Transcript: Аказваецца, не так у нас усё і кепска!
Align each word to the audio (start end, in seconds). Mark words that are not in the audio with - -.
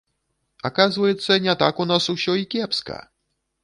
Аказваецца, 0.69 1.31
не 1.45 1.57
так 1.61 1.75
у 1.85 1.89
нас 1.93 2.03
усё 2.17 2.31
і 2.45 2.53
кепска! 2.57 2.97